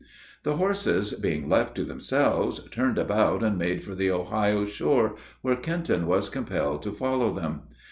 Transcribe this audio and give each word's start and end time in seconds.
The 0.41 0.55
horses, 0.55 1.13
being 1.13 1.47
left 1.47 1.75
to 1.75 1.83
themselves, 1.83 2.59
turned 2.71 2.97
about 2.97 3.43
and 3.43 3.55
made 3.55 3.83
for 3.83 3.93
the 3.93 4.09
Ohio 4.09 4.65
shore, 4.65 5.15
where 5.43 5.55
Kenton 5.55 6.07
was 6.07 6.27
compelled 6.27 6.81
to 6.81 6.91
follow 6.91 7.31
them. 7.31 7.61